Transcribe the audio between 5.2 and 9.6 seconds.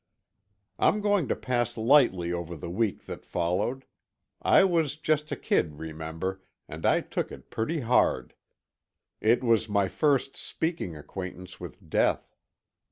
a kid, remember, and I took it pretty hard. It